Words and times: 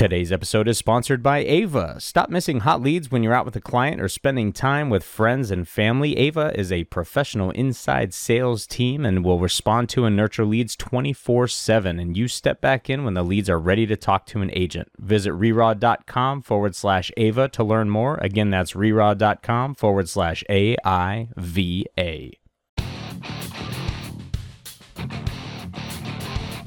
Today's 0.00 0.32
episode 0.32 0.66
is 0.66 0.78
sponsored 0.78 1.22
by 1.22 1.44
Aiva. 1.44 2.00
Stop 2.00 2.30
missing 2.30 2.60
hot 2.60 2.80
leads 2.80 3.10
when 3.10 3.22
you're 3.22 3.34
out 3.34 3.44
with 3.44 3.54
a 3.56 3.60
client 3.60 4.00
or 4.00 4.08
spending 4.08 4.50
time 4.50 4.88
with 4.88 5.04
friends 5.04 5.50
and 5.50 5.68
family. 5.68 6.14
Aiva 6.14 6.54
is 6.54 6.72
a 6.72 6.84
professional 6.84 7.50
inside 7.50 8.14
sales 8.14 8.66
team 8.66 9.04
and 9.04 9.22
will 9.22 9.38
respond 9.38 9.90
to 9.90 10.06
and 10.06 10.16
nurture 10.16 10.46
leads 10.46 10.74
24 10.74 11.48
7. 11.48 12.00
And 12.00 12.16
you 12.16 12.28
step 12.28 12.62
back 12.62 12.88
in 12.88 13.04
when 13.04 13.12
the 13.12 13.22
leads 13.22 13.50
are 13.50 13.58
ready 13.58 13.86
to 13.88 13.94
talk 13.94 14.24
to 14.28 14.40
an 14.40 14.50
agent. 14.54 14.88
Visit 14.98 15.34
reraw.com 15.34 16.40
forward 16.40 16.74
slash 16.74 17.12
Aiva 17.18 17.50
to 17.52 17.62
learn 17.62 17.90
more. 17.90 18.16
Again, 18.22 18.48
that's 18.48 18.72
reraw.com 18.72 19.74
forward 19.74 20.08
slash 20.08 20.42
A 20.48 20.76
I 20.82 21.28
V 21.36 21.84
A. 21.98 22.39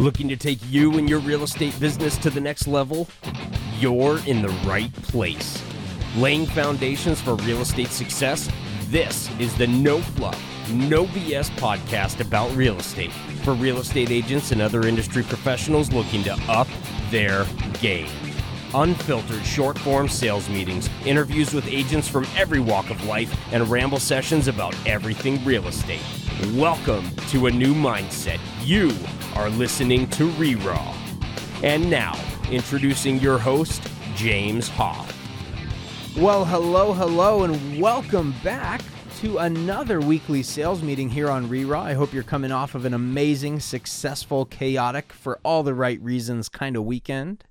Looking 0.04 0.28
to 0.28 0.36
take 0.36 0.60
you 0.70 0.98
and 0.98 1.10
your 1.10 1.20
real 1.20 1.44
estate 1.44 1.80
business 1.80 2.18
to 2.18 2.30
the 2.30 2.42
next 2.42 2.68
level? 2.68 3.08
You're 3.80 4.20
in 4.28 4.42
the 4.42 4.50
right 4.68 4.92
place. 4.94 5.64
Laying 6.18 6.46
foundations 6.46 7.22
for 7.22 7.36
real 7.36 7.62
estate 7.62 7.88
success? 7.88 8.50
This 8.88 9.30
is 9.40 9.56
the 9.56 9.66
No 9.66 10.02
Fluff, 10.02 10.38
No 10.70 11.06
BS 11.06 11.50
podcast 11.52 12.20
about 12.20 12.54
real 12.54 12.76
estate 12.76 13.14
for 13.46 13.54
real 13.54 13.78
estate 13.78 14.12
agents 14.12 14.52
and 14.52 14.62
other 14.62 14.86
industry 14.86 15.24
professionals 15.24 15.94
looking 15.94 16.22
to 16.26 16.34
up 16.50 16.68
their 17.10 17.46
game. 17.80 18.10
Unfiltered 18.74 19.46
short 19.46 19.80
form 19.80 20.10
sales 20.10 20.50
meetings, 20.50 20.90
interviews 21.06 21.54
with 21.54 21.66
agents 21.68 22.10
from 22.10 22.28
every 22.36 22.60
walk 22.60 22.90
of 22.90 23.06
life, 23.06 23.34
and 23.54 23.70
ramble 23.70 24.00
sessions 24.00 24.50
about 24.50 24.76
everything 24.86 25.42
real 25.46 25.66
estate. 25.70 26.02
Welcome 26.52 27.10
to 27.30 27.48
a 27.48 27.52
new 27.52 27.74
mindset. 27.74 28.38
You 28.62 28.92
are 29.36 29.50
listening 29.50 30.10
to 30.10 30.30
Reraw. 30.32 30.94
And 31.64 31.90
now, 31.90 32.20
introducing 32.52 33.18
your 33.20 33.40
host, 33.40 33.82
James 34.14 34.68
Hoff. 34.68 35.10
Well, 36.18 36.44
hello, 36.44 36.92
hello, 36.92 37.44
and 37.44 37.80
welcome 37.80 38.36
back 38.44 38.82
to 39.22 39.38
another 39.38 40.02
weekly 40.02 40.44
sales 40.44 40.84
meeting 40.84 41.10
here 41.10 41.30
on 41.30 41.48
Reraw. 41.48 41.82
I 41.82 41.94
hope 41.94 42.14
you're 42.14 42.24
coming 42.24 42.52
off 42.52 42.76
of 42.76 42.84
an 42.84 42.94
amazing, 42.94 43.62
successful, 43.62 44.46
chaotic, 44.46 45.14
for 45.14 45.40
all 45.46 45.64
the 45.64 45.74
right 45.74 46.02
reasons 46.02 46.50
kind 46.50 46.76
of 46.76 46.84
weekend. 46.84 47.46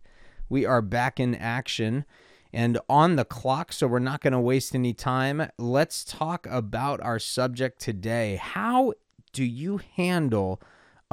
We 0.50 0.66
are 0.66 0.82
back 0.82 1.18
in 1.18 1.34
action 1.34 2.04
and 2.53 2.78
on 2.89 3.17
the 3.17 3.25
clock, 3.25 3.72
so 3.72 3.86
we're 3.86 3.98
not 3.98 4.20
going 4.20 4.33
to 4.33 4.41
waste 4.41 4.75
any 4.75 4.92
time. 4.92 5.48
Let's 5.58 6.05
talk 6.05 6.47
about 6.50 7.00
our 7.00 7.19
subject 7.19 7.81
today. 7.81 8.36
How 8.36 8.92
do 9.33 9.45
you 9.45 9.81
handle 9.97 10.61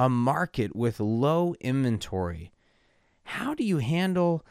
a 0.00 0.08
market 0.08 0.74
with 0.74 0.98
low 0.98 1.54
inventory. 1.60 2.50
How 3.22 3.52
do 3.52 3.62
you 3.62 3.78
handle 3.78 4.46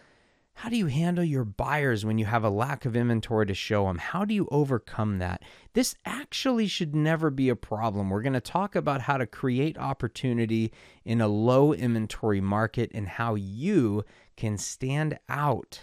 how 0.54 0.70
do 0.70 0.76
you 0.76 0.88
handle 0.88 1.24
your 1.24 1.46
buyers 1.46 2.06
when 2.06 2.18
you 2.18 2.26
have 2.26 2.44
a 2.44 2.50
lack 2.50 2.86
of 2.86 2.94
inventory 2.94 3.46
to 3.46 3.54
show 3.54 3.88
them? 3.88 3.98
How 3.98 4.26
do 4.26 4.34
you 4.34 4.48
overcome 4.52 5.18
that? 5.20 5.42
This 5.74 5.96
actually 6.06 6.68
should 6.68 6.94
never 6.94 7.30
be 7.30 7.48
a 7.48 7.56
problem. 7.56 8.10
We're 8.10 8.22
going 8.22 8.34
to 8.34 8.42
talk 8.42 8.76
about 8.76 9.02
how 9.02 9.18
to 9.18 9.26
create 9.26 9.78
opportunity 9.78 10.74
in 11.06 11.22
a 11.22 11.30
low 11.30 11.74
inventory 11.74 12.42
market 12.42 12.92
and 12.94 13.08
how 13.08 13.36
you 13.36 14.04
can 14.36 14.58
stand 14.58 15.18
out 15.30 15.80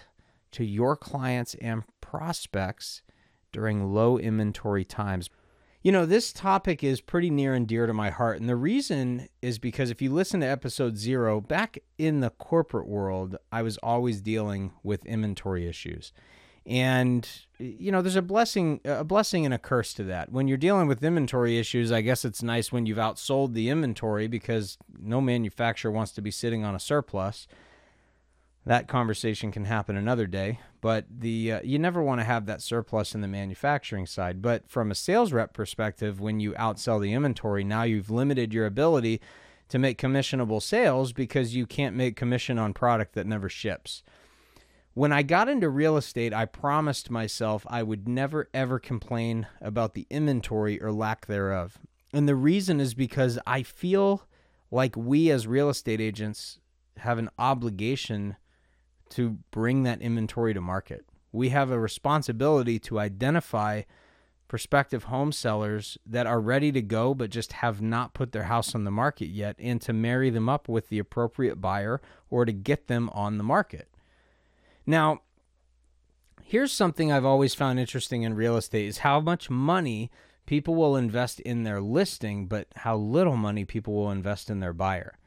to 0.52 0.64
your 0.64 0.96
clients 0.96 1.54
and 1.56 1.82
prospects 2.00 3.02
during 3.52 3.92
low 3.92 4.18
inventory 4.18 4.84
times. 4.84 5.30
You 5.82 5.92
know, 5.92 6.04
this 6.04 6.32
topic 6.32 6.82
is 6.82 7.00
pretty 7.00 7.30
near 7.30 7.54
and 7.54 7.66
dear 7.66 7.86
to 7.86 7.94
my 7.94 8.10
heart. 8.10 8.40
And 8.40 8.48
the 8.48 8.56
reason 8.56 9.28
is 9.40 9.58
because 9.58 9.90
if 9.90 10.02
you 10.02 10.12
listen 10.12 10.40
to 10.40 10.46
episode 10.46 10.96
zero, 10.96 11.40
back 11.40 11.78
in 11.96 12.20
the 12.20 12.30
corporate 12.30 12.88
world, 12.88 13.36
I 13.52 13.62
was 13.62 13.78
always 13.78 14.20
dealing 14.20 14.72
with 14.82 15.06
inventory 15.06 15.68
issues. 15.68 16.12
And 16.66 17.28
you 17.58 17.92
know, 17.92 18.02
there's 18.02 18.16
a 18.16 18.22
blessing 18.22 18.80
a 18.84 19.04
blessing 19.04 19.44
and 19.44 19.54
a 19.54 19.58
curse 19.58 19.94
to 19.94 20.04
that. 20.04 20.32
When 20.32 20.48
you're 20.48 20.58
dealing 20.58 20.88
with 20.88 21.04
inventory 21.04 21.58
issues, 21.58 21.92
I 21.92 22.00
guess 22.00 22.24
it's 22.24 22.42
nice 22.42 22.72
when 22.72 22.86
you've 22.86 22.98
outsold 22.98 23.52
the 23.54 23.68
inventory 23.68 24.26
because 24.26 24.76
no 25.00 25.20
manufacturer 25.20 25.92
wants 25.92 26.10
to 26.12 26.20
be 26.20 26.32
sitting 26.32 26.64
on 26.64 26.74
a 26.74 26.80
surplus 26.80 27.46
that 28.66 28.88
conversation 28.88 29.50
can 29.50 29.64
happen 29.64 29.96
another 29.96 30.26
day 30.26 30.58
but 30.80 31.06
the 31.08 31.52
uh, 31.52 31.60
you 31.62 31.78
never 31.78 32.02
want 32.02 32.20
to 32.20 32.24
have 32.24 32.46
that 32.46 32.60
surplus 32.60 33.14
in 33.14 33.20
the 33.20 33.28
manufacturing 33.28 34.06
side 34.06 34.42
but 34.42 34.68
from 34.68 34.90
a 34.90 34.94
sales 34.94 35.32
rep 35.32 35.52
perspective 35.52 36.20
when 36.20 36.40
you 36.40 36.52
outsell 36.52 37.00
the 37.00 37.12
inventory 37.12 37.64
now 37.64 37.82
you've 37.82 38.10
limited 38.10 38.52
your 38.52 38.66
ability 38.66 39.20
to 39.68 39.78
make 39.78 39.98
commissionable 39.98 40.62
sales 40.62 41.12
because 41.12 41.56
you 41.56 41.66
can't 41.66 41.96
make 41.96 42.16
commission 42.16 42.58
on 42.58 42.74
product 42.74 43.14
that 43.14 43.26
never 43.26 43.48
ships 43.48 44.02
when 44.96 45.12
I 45.12 45.22
got 45.22 45.50
into 45.50 45.68
real 45.68 45.98
estate, 45.98 46.32
I 46.32 46.46
promised 46.46 47.10
myself 47.10 47.66
I 47.68 47.82
would 47.82 48.08
never 48.08 48.48
ever 48.54 48.78
complain 48.78 49.46
about 49.60 49.92
the 49.92 50.06
inventory 50.08 50.80
or 50.80 50.90
lack 50.90 51.26
thereof. 51.26 51.76
And 52.14 52.26
the 52.26 52.34
reason 52.34 52.80
is 52.80 52.94
because 52.94 53.38
I 53.46 53.62
feel 53.62 54.26
like 54.70 54.96
we 54.96 55.30
as 55.30 55.46
real 55.46 55.68
estate 55.68 56.00
agents 56.00 56.60
have 56.96 57.18
an 57.18 57.28
obligation 57.38 58.36
to 59.10 59.38
bring 59.50 59.82
that 59.84 60.00
inventory 60.00 60.54
to 60.54 60.60
market. 60.60 61.04
We 61.32 61.50
have 61.50 61.70
a 61.70 61.78
responsibility 61.78 62.78
to 62.80 62.98
identify 62.98 63.82
prospective 64.48 65.04
home 65.04 65.32
sellers 65.32 65.98
that 66.06 66.26
are 66.26 66.40
ready 66.40 66.70
to 66.72 66.80
go 66.80 67.14
but 67.14 67.30
just 67.30 67.54
have 67.54 67.82
not 67.82 68.14
put 68.14 68.32
their 68.32 68.44
house 68.44 68.74
on 68.74 68.84
the 68.84 68.90
market 68.90 69.26
yet 69.26 69.56
and 69.58 69.80
to 69.82 69.92
marry 69.92 70.30
them 70.30 70.48
up 70.48 70.68
with 70.68 70.88
the 70.88 70.98
appropriate 70.98 71.60
buyer 71.60 72.00
or 72.30 72.44
to 72.44 72.52
get 72.52 72.86
them 72.86 73.10
on 73.10 73.38
the 73.38 73.44
market. 73.44 73.88
Now, 74.86 75.22
here's 76.42 76.72
something 76.72 77.10
I've 77.10 77.24
always 77.24 77.54
found 77.54 77.80
interesting 77.80 78.22
in 78.22 78.34
real 78.34 78.56
estate 78.56 78.86
is 78.86 78.98
how 78.98 79.20
much 79.20 79.50
money 79.50 80.10
people 80.46 80.76
will 80.76 80.96
invest 80.96 81.40
in 81.40 81.64
their 81.64 81.80
listing 81.80 82.46
but 82.46 82.68
how 82.76 82.96
little 82.96 83.36
money 83.36 83.64
people 83.64 83.94
will 83.94 84.12
invest 84.12 84.48
in 84.48 84.60
their 84.60 84.72
buyer 84.72 85.18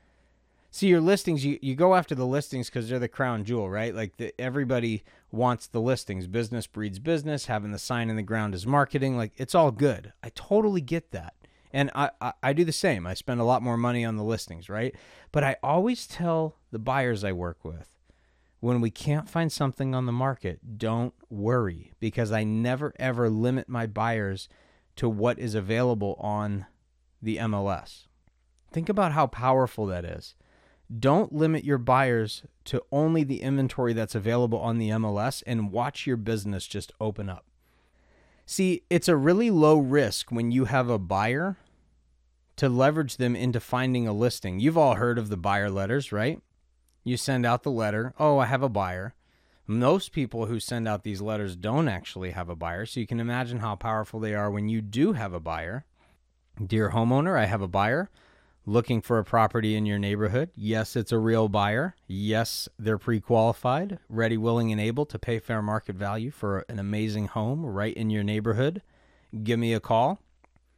see 0.72 0.88
your 0.88 1.02
listings 1.02 1.46
you, 1.46 1.58
you 1.62 1.76
go 1.76 1.96
after 1.96 2.16
the 2.16 2.26
listings 2.26 2.70
because 2.70 2.90
they're 2.90 3.00
the 3.00 3.08
crown 3.08 3.44
jewel 3.44 3.70
right? 3.70 3.94
Like 3.94 4.18
the, 4.18 4.34
everybody 4.40 5.04
wants 5.32 5.68
the 5.68 5.82
listings. 5.82 6.28
Business 6.28 6.68
breeds 6.68 7.00
business. 7.00 7.46
Having 7.46 7.72
the 7.72 7.80
sign 7.80 8.10
in 8.10 8.16
the 8.16 8.24
ground 8.24 8.56
is 8.56 8.66
marketing. 8.66 9.18
Like 9.18 9.34
it's 9.38 9.56
all 9.56 9.72
good. 9.72 10.14
I 10.24 10.30
totally 10.30 10.82
get 10.82 11.12
that. 11.12 11.34
And 11.72 11.92
I, 11.94 12.10
I, 12.20 12.34
I 12.42 12.54
do 12.54 12.66
the 12.66 12.72
same. 12.72 13.06
I 13.06 13.14
spend 13.14 13.40
a 13.40 13.44
lot 13.44 13.62
more 13.62 13.78
money 13.78 14.04
on 14.04 14.16
the 14.16 14.24
listings 14.24 14.70
right? 14.70 14.96
But 15.32 15.44
i 15.44 15.56
always 15.62 16.08
tell 16.08 16.58
the 16.72 16.80
buyers 16.80 17.24
i 17.24 17.32
work 17.32 17.64
with 17.64 17.96
when 18.60 18.82
we 18.82 18.90
can't 18.90 19.30
find 19.30 19.52
something 19.52 19.96
on 19.96 20.06
the 20.06 20.12
market 20.12 20.78
don't 20.78 21.14
worry 21.30 21.92
because 22.00 22.32
i 22.32 22.44
never 22.44 22.94
ever 23.00 23.30
limit 23.30 23.70
my 23.70 23.86
buyers 23.86 24.50
to 24.96 25.08
what 25.08 25.40
is 25.40 25.56
available 25.56 26.16
on 26.20 26.66
the 27.22 27.38
mls 27.38 28.08
think 28.72 28.90
about 28.90 29.12
how 29.12 29.28
powerful 29.28 29.86
that 29.86 30.06
is 30.06 30.36
don't 30.98 31.34
limit 31.34 31.64
your 31.64 31.78
buyers 31.78 32.44
to 32.66 32.84
only 32.92 33.24
the 33.24 33.42
inventory 33.42 33.94
that's 33.94 34.16
available 34.16 34.60
on 34.60 34.78
the 34.78 34.90
MLS 34.90 35.44
and 35.46 35.72
watch 35.72 36.08
your 36.08 36.18
business 36.18 36.66
just 36.66 36.92
open 37.00 37.30
up. 37.30 37.46
See, 38.46 38.82
it's 38.90 39.08
a 39.08 39.16
really 39.16 39.52
low 39.52 39.78
risk 39.78 40.32
when 40.32 40.52
you 40.52 40.66
have 40.66 40.90
a 40.90 40.98
buyer 40.98 41.58
to 42.56 42.68
leverage 42.68 43.18
them 43.18 43.36
into 43.36 43.60
finding 43.60 44.08
a 44.08 44.14
listing. 44.14 44.60
You've 44.60 44.78
all 44.78 44.96
heard 44.96 45.20
of 45.20 45.30
the 45.30 45.38
buyer 45.38 45.70
letters, 45.70 46.12
right? 46.12 46.42
You 47.04 47.16
send 47.16 47.46
out 47.46 47.64
the 47.64 47.72
letter, 47.72 48.14
oh, 48.20 48.40
I 48.40 48.48
have 48.48 48.64
a 48.64 48.70
buyer. 48.70 49.14
Most 49.68 50.12
people 50.12 50.48
who 50.48 50.60
send 50.60 50.88
out 50.88 51.04
these 51.04 51.22
letters 51.22 51.56
don't 51.56 51.88
actually 51.88 52.32
have 52.32 52.50
a 52.50 52.56
buyer, 52.56 52.88
so 52.88 53.00
you 53.00 53.06
can 53.06 53.20
imagine 53.20 53.60
how 53.60 53.76
powerful 53.76 54.20
they 54.20 54.34
are 54.34 54.50
when 54.50 54.68
you 54.68 54.82
do 54.82 55.14
have 55.14 55.32
a 55.32 55.40
buyer. 55.40 55.86
Dear 56.66 56.90
homeowner, 56.90 57.38
I 57.38 57.46
have 57.46 57.62
a 57.62 57.68
buyer 57.68 58.10
looking 58.66 59.02
for 59.02 59.20
a 59.20 59.24
property 59.24 59.76
in 59.76 59.86
your 59.86 60.00
neighborhood. 60.00 60.52
Yes, 60.56 60.96
it's 60.96 61.12
a 61.12 61.18
real 61.18 61.48
buyer. 61.48 61.96
Yes, 62.08 62.70
they're 62.78 62.98
pre 62.98 63.20
qualified, 63.20 64.00
ready, 64.08 64.38
willing, 64.38 64.72
and 64.72 64.80
able 64.80 65.06
to 65.08 65.20
pay 65.20 65.40
fair 65.40 65.62
market 65.62 65.96
value 65.96 66.32
for 66.32 66.66
an 66.70 66.80
amazing 66.80 67.28
home 67.28 67.66
right 67.66 67.96
in 67.96 68.10
your 68.10 68.24
neighborhood. 68.24 68.82
Give 69.44 69.60
me 69.60 69.74
a 69.74 69.80
call. 69.80 70.20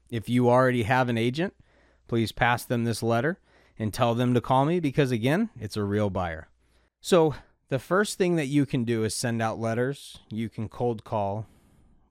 If 0.09 0.27
you 0.29 0.49
already 0.49 0.83
have 0.83 1.09
an 1.09 1.17
agent, 1.17 1.53
please 2.07 2.31
pass 2.31 2.65
them 2.65 2.83
this 2.83 3.01
letter 3.01 3.39
and 3.79 3.93
tell 3.93 4.13
them 4.13 4.33
to 4.33 4.41
call 4.41 4.65
me 4.65 4.79
because, 4.79 5.11
again, 5.11 5.49
it's 5.59 5.77
a 5.77 5.83
real 5.83 6.09
buyer. 6.09 6.49
So, 6.99 7.35
the 7.69 7.79
first 7.79 8.17
thing 8.17 8.35
that 8.35 8.47
you 8.47 8.65
can 8.65 8.83
do 8.83 9.05
is 9.05 9.15
send 9.15 9.41
out 9.41 9.57
letters. 9.57 10.19
You 10.29 10.49
can 10.49 10.67
cold 10.67 11.05
call 11.05 11.47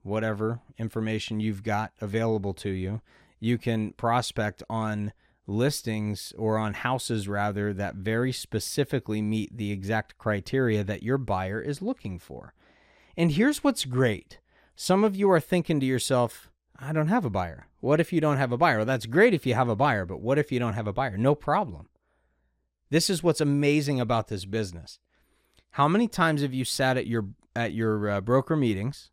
whatever 0.01 0.59
information 0.79 1.39
you've 1.39 1.63
got 1.63 1.93
available 2.01 2.55
to 2.55 2.71
you. 2.71 3.01
You 3.39 3.59
can 3.59 3.93
prospect 3.93 4.63
on 4.69 5.13
listings 5.47 6.33
or 6.37 6.57
on 6.57 6.73
houses 6.73 7.27
rather 7.27 7.73
that 7.73 7.95
very 7.95 8.31
specifically 8.31 9.21
meet 9.21 9.55
the 9.57 9.71
exact 9.71 10.17
criteria 10.17 10.83
that 10.83 11.03
your 11.03 11.17
buyer 11.17 11.61
is 11.61 11.81
looking 11.81 12.19
for. 12.19 12.53
And 13.17 13.31
here's 13.31 13.63
what's 13.63 13.85
great. 13.85 14.39
Some 14.75 15.03
of 15.03 15.15
you 15.15 15.29
are 15.31 15.39
thinking 15.39 15.79
to 15.79 15.85
yourself, 15.85 16.49
I 16.77 16.93
don't 16.93 17.09
have 17.09 17.25
a 17.25 17.29
buyer. 17.29 17.67
What 17.79 17.99
if 17.99 18.11
you 18.13 18.21
don't 18.21 18.37
have 18.37 18.51
a 18.51 18.57
buyer? 18.57 18.77
Well, 18.77 18.85
that's 18.85 19.05
great 19.05 19.33
if 19.33 19.45
you 19.45 19.53
have 19.53 19.69
a 19.69 19.75
buyer, 19.75 20.05
but 20.05 20.21
what 20.21 20.39
if 20.39 20.51
you 20.51 20.59
don't 20.59 20.73
have 20.73 20.87
a 20.87 20.93
buyer? 20.93 21.17
No 21.17 21.35
problem. 21.35 21.89
This 22.89 23.09
is 23.09 23.23
what's 23.23 23.41
amazing 23.41 23.99
about 23.99 24.27
this 24.27 24.45
business. 24.45 24.99
How 25.71 25.87
many 25.87 26.07
times 26.07 26.41
have 26.41 26.53
you 26.53 26.65
sat 26.65 26.97
at 26.97 27.07
your 27.07 27.29
at 27.55 27.73
your 27.73 28.09
uh, 28.09 28.21
broker 28.21 28.55
meetings 28.55 29.11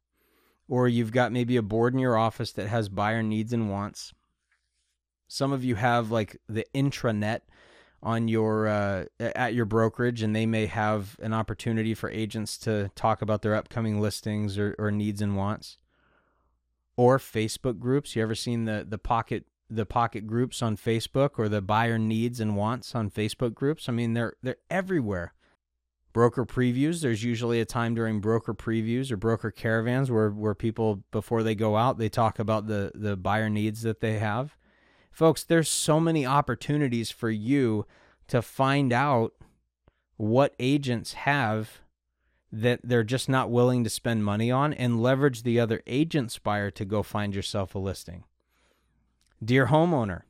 or 0.69 0.89
you've 0.89 1.13
got 1.13 1.33
maybe 1.33 1.57
a 1.57 1.63
board 1.63 1.95
in 1.95 2.01
your 2.01 2.17
office 2.17 2.53
that 2.53 2.69
has 2.69 2.89
buyer 2.89 3.23
needs 3.23 3.53
and 3.53 3.71
wants? 3.71 4.13
Some 5.29 5.53
of 5.53 5.63
you 5.63 5.77
have 5.77 6.11
like 6.11 6.41
the 6.49 6.67
intranet 6.75 7.43
on 8.03 8.29
your 8.29 8.69
uh, 8.69 9.05
at 9.21 9.55
your 9.55 9.65
brokerage 9.65 10.23
and 10.23 10.35
they 10.35 10.47
may 10.47 10.67
have 10.67 11.17
an 11.21 11.33
opportunity 11.33 11.95
for 11.95 12.11
agents 12.11 12.57
to 12.59 12.91
talk 12.95 13.23
about 13.23 13.43
their 13.43 13.55
upcoming 13.55 14.01
listings 14.01 14.59
or, 14.59 14.75
or 14.79 14.91
needs 14.91 15.21
and 15.21 15.37
wants. 15.37 15.79
Or 16.97 17.19
facebook 17.19 17.79
groups. 17.79 18.17
You 18.17 18.23
ever 18.23 18.35
seen 18.35 18.65
the 18.65 18.87
the 18.89 18.99
pocket 18.99 19.47
the 19.71 19.87
pocket 19.87 20.27
groups 20.27 20.63
on 20.63 20.77
facebook 20.77 21.33
or 21.37 21.49
the 21.49 21.61
buyer 21.61 21.99
needs 21.99 22.41
and 22.41 22.57
wants 22.57 22.95
on 22.95 23.11
facebook 23.11 23.55
groups? 23.55 23.89
I 23.89 23.93
mean 23.93 24.15
they're 24.15 24.35
they're 24.43 24.57
everywhere. 24.71 25.35
Broker 26.13 26.47
previews. 26.47 27.03
There's 27.03 27.23
usually 27.23 27.61
a 27.61 27.67
time 27.67 27.95
during 27.95 28.21
broker 28.21 28.55
previews 28.55 29.13
or 29.13 29.17
broker 29.17 29.51
caravans 29.51 30.11
where 30.11 30.31
where 30.31 30.55
people 30.55 31.05
before 31.11 31.43
they 31.43 31.55
go 31.55 31.77
out 31.77 31.99
they 31.99 32.09
talk 32.09 32.39
about 32.39 32.67
the 32.69 32.93
the 32.95 33.17
buyer 33.17 33.51
needs 33.51 33.83
that 33.83 34.01
they 34.01 34.19
have 34.19 34.57
Folks, 35.19 35.43
there's 35.43 35.69
so 35.69 35.99
many 35.99 36.25
opportunities 36.25 37.11
for 37.11 37.29
you 37.29 37.87
to 38.29 38.41
find 38.41 38.93
out 38.93 39.35
what 40.17 40.55
agents 40.61 41.15
have 41.15 41.81
that 42.53 42.79
they're 42.85 43.03
just 43.03 43.29
not 43.29 43.51
willing 43.51 43.83
to 43.83 43.91
spend 43.91 44.25
money 44.25 44.49
on 44.53 44.73
and 44.73 45.03
leverage 45.03 45.43
the 45.43 45.59
other 45.59 45.83
agent's 45.89 46.39
buyer 46.39 46.71
to 46.71 46.85
go 46.85 47.03
find 47.03 47.35
yourself 47.35 47.75
a 47.75 47.81
listing. 47.81 48.23
Dear 49.45 49.67
homeowner, 49.67 50.23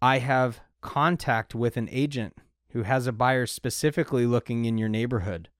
I 0.00 0.20
have 0.20 0.60
contact 0.80 1.54
with 1.54 1.76
an 1.76 1.90
agent 1.92 2.38
who 2.70 2.84
has 2.84 3.06
a 3.06 3.12
buyer 3.12 3.44
specifically 3.44 4.24
looking 4.24 4.64
in 4.64 4.78
your 4.78 4.88
neighborhood. 4.88 5.50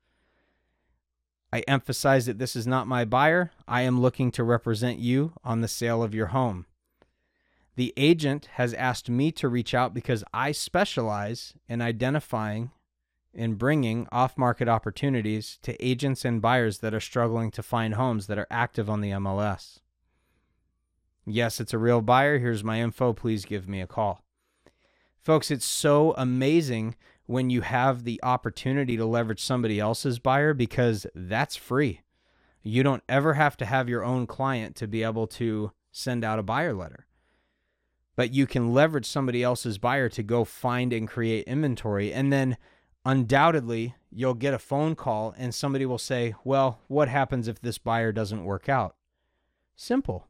I 1.53 1.61
emphasize 1.69 2.25
that 2.25 2.39
this 2.39 2.57
is 2.57 2.67
not 2.67 2.89
my 2.89 3.05
buyer. 3.05 3.51
I 3.69 3.83
am 3.83 4.01
looking 4.01 4.31
to 4.31 4.43
represent 4.43 4.99
you 4.99 5.35
on 5.45 5.61
the 5.61 5.69
sale 5.69 6.03
of 6.03 6.15
your 6.15 6.29
home. 6.29 6.65
The 7.77 7.93
agent 7.99 8.49
has 8.55 8.73
asked 8.73 9.11
me 9.11 9.31
to 9.33 9.49
reach 9.49 9.75
out 9.75 9.93
because 9.93 10.25
I 10.33 10.53
specialize 10.53 11.53
in 11.69 11.83
identifying 11.83 12.71
and 13.35 13.59
bringing 13.59 14.09
off 14.11 14.39
market 14.39 14.67
opportunities 14.67 15.59
to 15.61 15.85
agents 15.85 16.25
and 16.25 16.41
buyers 16.41 16.79
that 16.79 16.95
are 16.95 17.01
struggling 17.01 17.51
to 17.51 17.63
find 17.63 17.95
homes 17.95 18.29
that 18.29 18.39
are 18.39 18.47
active 18.51 18.89
on 18.89 19.03
the 19.03 19.11
MLS. 19.11 19.81
Yes, 21.27 21.61
it's 21.61 21.75
a 21.75 21.79
real 21.79 22.01
buyer. 22.01 22.39
Here's 22.39 22.65
my 22.65 22.81
info. 22.81 23.13
Please 23.13 23.45
give 23.45 23.69
me 23.69 23.83
a 23.83 23.87
call. 23.87 24.25
Folks, 25.19 25.51
it's 25.51 25.67
so 25.67 26.15
amazing 26.17 26.97
when 27.27 27.51
you 27.51 27.61
have 27.61 28.05
the 28.05 28.21
opportunity 28.23 28.97
to 28.97 29.05
leverage 29.05 29.43
somebody 29.43 29.79
else's 29.79 30.19
buyer 30.19 30.55
because 30.55 31.07
that's 31.15 31.57
free. 31.57 32.01
You 32.63 32.83
don't 32.83 33.03
ever 33.07 33.35
have 33.35 33.57
to 33.59 33.67
have 33.67 33.89
your 33.89 34.03
own 34.05 34.27
client 34.27 34.77
to 34.77 34.87
be 34.87 35.03
able 35.03 35.27
to 35.27 35.73
send 35.91 36.25
out 36.25 36.39
a 36.39 36.43
buyer 36.43 36.73
letter 36.73 37.06
but 38.17 38.33
you 38.33 38.47
can 38.47 38.73
leverage 38.73 39.07
somebody 39.07 39.43
else's 39.43 39.79
buyer 39.79 40.09
to 40.09 40.23
go 40.23 40.45
find 40.45 40.93
and 40.93 41.07
create 41.07 41.45
inventory. 41.47 42.13
And 42.13 42.33
then 42.33 42.57
undoubtedly, 43.05 43.95
you'll 44.11 44.35
get 44.35 44.55
a 44.55 44.59
phone 44.59 44.97
call 44.97 45.35
and 45.39 45.55
somebody 45.55 45.87
will 45.87 45.99
say, 45.99 46.35
Well, 46.43 46.81
what 46.89 47.09
happens 47.09 47.47
if 47.47 47.61
this 47.61 47.79
buyer 47.79 48.11
doesn't 48.11 48.45
work 48.45 48.69
out? 48.69 48.97
Simple. 49.77 50.27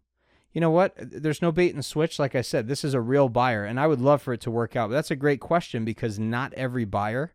You 0.52 0.60
know 0.60 0.70
what? 0.70 0.94
There's 0.96 1.42
no 1.42 1.52
bait 1.52 1.74
and 1.74 1.84
switch. 1.84 2.18
Like 2.18 2.34
I 2.34 2.40
said, 2.40 2.66
this 2.66 2.82
is 2.82 2.94
a 2.94 3.00
real 3.00 3.28
buyer, 3.28 3.66
and 3.66 3.78
I 3.78 3.86
would 3.86 4.00
love 4.00 4.22
for 4.22 4.32
it 4.32 4.40
to 4.40 4.50
work 4.50 4.74
out. 4.74 4.88
But 4.88 4.94
that's 4.94 5.10
a 5.10 5.16
great 5.16 5.38
question 5.38 5.84
because 5.84 6.18
not 6.18 6.54
every 6.54 6.86
buyer 6.86 7.34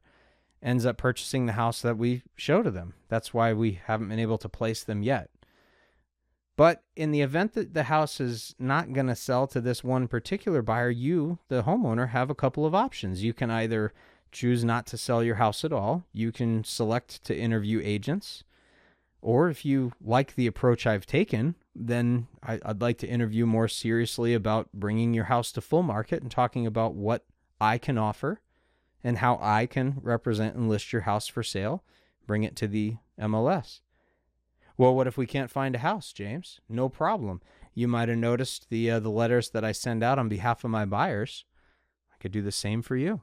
ends 0.63 0.87
up 0.87 0.97
purchasing 0.97 1.45
the 1.45 1.53
house 1.53 1.83
that 1.83 1.99
we 1.99 2.23
show 2.35 2.63
to 2.63 2.71
them. 2.71 2.95
That's 3.09 3.31
why 3.31 3.53
we 3.53 3.79
haven't 3.85 4.09
been 4.09 4.17
able 4.17 4.39
to 4.39 4.49
place 4.49 4.83
them 4.83 5.03
yet. 5.03 5.29
But 6.57 6.83
in 6.95 7.11
the 7.11 7.21
event 7.21 7.53
that 7.53 7.73
the 7.73 7.83
house 7.83 8.19
is 8.19 8.55
not 8.59 8.93
going 8.93 9.07
to 9.07 9.15
sell 9.15 9.47
to 9.47 9.61
this 9.61 9.83
one 9.83 10.07
particular 10.07 10.61
buyer, 10.61 10.89
you, 10.89 11.39
the 11.47 11.63
homeowner, 11.63 12.09
have 12.09 12.29
a 12.29 12.35
couple 12.35 12.65
of 12.65 12.75
options. 12.75 13.23
You 13.23 13.33
can 13.33 13.49
either 13.49 13.93
choose 14.31 14.63
not 14.63 14.85
to 14.87 14.97
sell 14.97 15.23
your 15.23 15.35
house 15.35 15.63
at 15.65 15.73
all, 15.73 16.03
you 16.13 16.31
can 16.31 16.63
select 16.63 17.23
to 17.25 17.37
interview 17.37 17.81
agents, 17.83 18.43
or 19.21 19.49
if 19.49 19.65
you 19.65 19.91
like 20.03 20.35
the 20.35 20.47
approach 20.47 20.87
I've 20.87 21.05
taken, 21.05 21.55
then 21.75 22.27
I, 22.41 22.59
would 22.65 22.81
like 22.81 22.97
to 22.99 23.07
interview 23.07 23.45
more 23.45 23.67
seriously 23.67 24.33
about 24.33 24.69
bringing 24.73 25.13
your 25.13 25.25
house 25.25 25.51
to 25.53 25.61
full 25.61 25.83
market 25.83 26.21
and 26.21 26.31
talking 26.31 26.65
about 26.65 26.95
what 26.95 27.25
I 27.59 27.77
can 27.77 27.97
offer 27.97 28.41
and 29.03 29.19
how 29.19 29.37
I 29.41 29.65
can 29.65 29.99
represent 30.01 30.55
and 30.55 30.69
list 30.69 30.91
your 30.91 31.03
house 31.03 31.27
for 31.27 31.43
sale, 31.43 31.83
bring 32.25 32.43
it 32.43 32.55
to 32.57 32.67
the 32.67 32.97
MLS. 33.19 33.81
Well, 34.77 34.95
what 34.95 35.07
if 35.07 35.17
we 35.17 35.25
can't 35.25 35.51
find 35.51 35.75
a 35.75 35.79
house, 35.79 36.13
James? 36.13 36.59
No 36.69 36.89
problem. 36.89 37.41
You 37.73 37.87
might 37.87 38.09
have 38.09 38.17
noticed 38.17 38.69
the 38.69 38.91
uh, 38.91 38.99
the 38.99 39.09
letters 39.09 39.49
that 39.51 39.63
I 39.63 39.71
send 39.71 40.03
out 40.03 40.19
on 40.19 40.29
behalf 40.29 40.63
of 40.63 40.71
my 40.71 40.85
buyers. 40.85 41.45
I 42.13 42.17
could 42.19 42.31
do 42.31 42.41
the 42.41 42.51
same 42.51 42.81
for 42.81 42.95
you. 42.95 43.21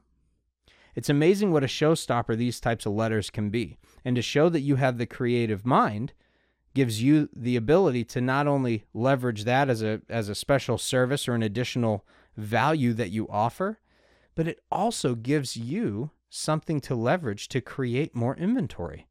It's 0.95 1.09
amazing 1.09 1.51
what 1.51 1.63
a 1.63 1.67
showstopper 1.67 2.35
these 2.35 2.59
types 2.59 2.85
of 2.85 2.93
letters 2.93 3.29
can 3.29 3.49
be. 3.49 3.77
And 4.03 4.15
to 4.15 4.21
show 4.21 4.49
that 4.49 4.61
you 4.61 4.77
have 4.77 4.97
the 4.97 5.05
creative 5.05 5.65
mind 5.65 6.13
gives 6.73 7.01
you 7.01 7.29
the 7.35 7.55
ability 7.55 8.03
to 8.05 8.21
not 8.21 8.47
only 8.47 8.85
leverage 8.93 9.43
that 9.43 9.69
as 9.69 9.81
a 9.81 10.01
as 10.09 10.29
a 10.29 10.35
special 10.35 10.77
service 10.77 11.27
or 11.27 11.33
an 11.33 11.43
additional 11.43 12.05
value 12.37 12.93
that 12.93 13.11
you 13.11 13.27
offer, 13.29 13.79
but 14.35 14.47
it 14.47 14.59
also 14.71 15.15
gives 15.15 15.57
you 15.57 16.11
something 16.29 16.79
to 16.79 16.95
leverage 16.95 17.47
to 17.49 17.61
create 17.61 18.15
more 18.15 18.35
inventory. 18.35 19.08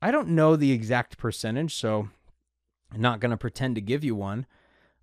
I 0.00 0.10
don't 0.10 0.28
know 0.28 0.56
the 0.56 0.72
exact 0.72 1.18
percentage, 1.18 1.74
so 1.74 2.08
I'm 2.92 3.00
not 3.00 3.20
going 3.20 3.30
to 3.30 3.36
pretend 3.36 3.74
to 3.74 3.80
give 3.80 4.04
you 4.04 4.14
one. 4.14 4.46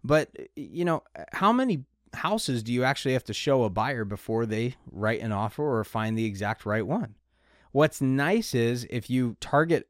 But, 0.04 0.30
you 0.56 0.86
know, 0.86 1.04
how 1.34 1.52
many 1.52 1.86
houses 2.14 2.64
do 2.64 2.72
you 2.72 2.84
actually 2.84 3.14
have 3.14 3.24
to 3.26 3.34
show 3.34 3.64
a 3.64 3.70
buyer 3.70 4.06
before 4.06 4.46
they 4.46 4.76
write 4.90 5.22
an 5.22 5.32
offer 5.32 5.64
or 5.64 5.84
find 5.84 6.18
the 6.18 6.26
exact 6.26 6.66
right 6.66 6.86
one? 6.86 7.16
What's 7.72 8.00
nice 8.02 8.54
is 8.54 8.88
if 8.90 9.10
you 9.10 9.36
target 9.42 9.90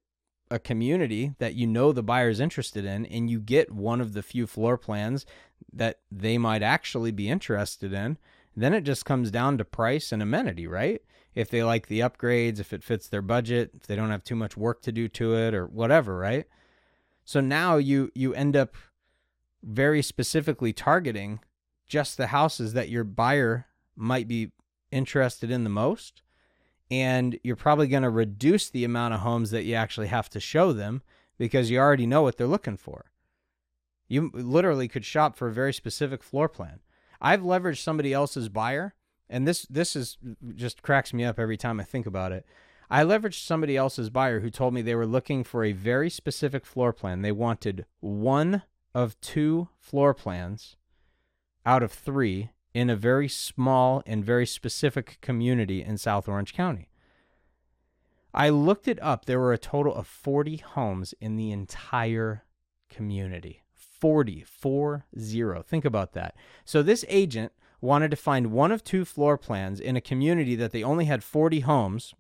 a 0.50 0.60
community 0.60 1.34
that 1.40 1.56
you 1.56 1.68
know 1.68 1.92
the 1.92 2.04
buyer 2.04 2.30
is 2.30 2.40
interested 2.40 2.86
in 2.86 3.06
and 3.08 3.30
you 3.30 3.40
get 3.40 3.72
one 3.72 4.02
of 4.02 4.14
the 4.14 4.24
few 4.24 4.48
floor 4.48 4.78
plans 4.78 5.26
that 5.74 6.00
they 6.12 6.38
might 6.38 6.64
actually 6.64 7.12
be 7.12 7.30
interested 7.30 7.94
in, 7.94 8.18
then 8.56 8.74
it 8.74 8.82
just 8.82 9.06
comes 9.06 9.32
down 9.32 9.58
to 9.58 9.66
price 9.66 10.12
and 10.12 10.22
amenity, 10.22 10.68
right? 10.68 11.02
if 11.36 11.50
they 11.50 11.64
like 11.64 11.88
the 11.88 12.00
upgrades, 12.00 12.60
if 12.60 12.72
it 12.72 12.84
fits 12.84 13.08
their 13.08 13.22
budget, 13.22 13.72
if 13.76 13.86
they 13.86 13.96
don't 13.96 14.10
have 14.10 14.24
too 14.24 14.38
much 14.38 14.56
work 14.56 14.82
to 14.82 14.92
do 14.92 15.08
to 15.10 15.36
it 15.36 15.54
or 15.54 15.68
whatever, 15.68 16.18
right? 16.18 16.46
So 17.26 17.42
now 17.42 17.76
you 17.76 18.10
you 18.16 18.34
end 18.34 18.56
up 18.56 18.76
very 19.62 20.02
specifically 20.02 20.72
targeting 20.72 21.40
just 21.86 22.18
the 22.18 22.28
houses 22.28 22.74
that 22.74 22.90
your 22.90 23.04
buyer 23.04 23.68
might 23.96 24.28
be 24.28 24.52
interested 24.92 25.52
in 25.52 25.64
the 25.64 25.70
most 25.70 26.22
and 26.90 27.38
you're 27.44 27.56
probably 27.56 27.88
going 27.88 28.04
to 28.04 28.10
reduce 28.10 28.70
the 28.70 28.84
amount 28.84 29.14
of 29.14 29.22
homes 29.22 29.52
that 29.52 29.66
you 29.66 29.74
actually 29.74 30.08
have 30.08 30.30
to 30.30 30.40
show 30.40 30.72
them 30.72 31.02
because 31.38 31.70
you 31.70 31.80
already 31.80 32.06
know 32.06 32.22
what 32.22 32.38
they're 32.38 32.48
looking 32.48 32.78
for. 32.78 33.06
You 34.08 34.30
literally 34.34 34.88
could 34.88 35.04
shop 35.04 35.36
for 35.36 35.48
a 35.48 35.54
very 35.54 35.74
specific 35.74 36.22
floor 36.22 36.48
plan. 36.48 36.80
I've 37.22 37.42
leveraged 37.42 37.84
somebody 37.84 38.14
else's 38.14 38.50
buyer 38.50 38.94
and 39.30 39.48
this 39.48 39.64
this 39.64 39.96
is 39.96 40.18
just 40.56 40.82
cracks 40.82 41.14
me 41.14 41.24
up 41.24 41.40
every 41.40 41.58
time 41.58 41.80
I 41.80 41.84
think 41.84 42.06
about 42.06 42.32
it. 42.32 42.46
I 42.90 43.04
leveraged 43.04 43.46
somebody 43.46 43.76
else's 43.76 44.10
buyer 44.10 44.42
who 44.42 44.52
told 44.52 44.74
me 44.74 44.82
they 44.82 44.96
were 44.96 45.08
looking 45.08 45.44
for 45.44 45.64
a 45.64 45.72
very 45.72 46.10
specific 46.10 46.66
floor 46.66 46.94
plan. 46.94 47.22
They 47.22 47.32
wanted 47.32 47.86
one 48.00 48.62
of 48.94 49.20
two 49.22 49.70
floor 49.80 50.14
plans 50.14 50.76
out 51.66 51.82
of 51.82 51.92
three 51.92 52.52
in 52.74 52.90
a 52.90 52.96
very 52.96 53.28
small 53.28 54.04
and 54.06 54.24
very 54.24 54.46
specific 54.46 55.18
community 55.22 55.82
in 55.82 55.98
South 55.98 56.30
Orange 56.30 56.54
County. 56.54 56.90
I 58.34 58.50
looked 58.50 58.88
it 58.88 59.02
up. 59.02 59.26
There 59.26 59.40
were 59.40 59.54
a 59.54 59.58
total 59.58 59.96
of 59.96 60.06
40 60.06 60.58
homes 60.58 61.14
in 61.20 61.38
the 61.38 61.52
entire 61.52 62.44
community. 62.90 63.64
40, 64.06 64.44
4 64.44 65.06
0. 65.18 65.64
Think 65.64 65.84
about 65.84 66.14
that. 66.14 66.36
So 66.64 66.84
this 66.84 67.04
agent 67.10 67.52
wanted 67.82 68.12
to 68.12 68.16
find 68.16 68.52
one 68.52 68.72
of 68.72 68.84
two 68.84 69.04
floor 69.04 69.36
plans 69.36 69.80
in 69.80 69.96
a 69.96 70.02
community 70.02 70.56
that 70.58 70.72
they 70.72 70.84
only 70.84 71.06
had 71.06 71.24
40 71.24 71.62
homes 71.62 72.14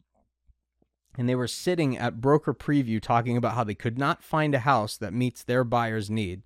and 1.16 1.30
they 1.30 1.36
were 1.36 1.48
sitting 1.48 1.96
at 1.96 2.22
broker 2.22 2.56
preview 2.56 3.00
talking 3.00 3.38
about 3.38 3.54
how 3.54 3.64
they 3.64 3.76
could 3.76 4.00
not 4.00 4.24
find 4.24 4.56
a 4.56 4.60
house 4.62 4.98
that 4.98 5.14
meets 5.14 5.44
their 5.44 5.64
buyer's 5.64 6.10
need. 6.10 6.42